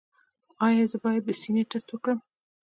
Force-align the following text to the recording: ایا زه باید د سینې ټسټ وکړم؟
ایا 0.67 0.83
زه 0.91 0.97
باید 1.03 1.23
د 1.25 1.29
سینې 1.41 1.63
ټسټ 1.71 1.89
وکړم؟ 1.91 2.19